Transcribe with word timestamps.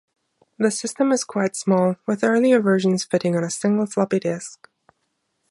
The 0.57 0.71
system 0.71 1.11
is 1.11 1.23
quite 1.23 1.55
small, 1.55 1.95
with 2.07 2.23
earlier 2.23 2.59
versions 2.59 3.03
fitting 3.03 3.35
on 3.35 3.43
a 3.43 3.51
single 3.51 3.85
floppy 3.85 4.19
disk. 4.19 4.67